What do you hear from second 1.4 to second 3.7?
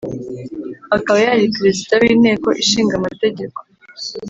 perezida w' inteko ishinga amategeko.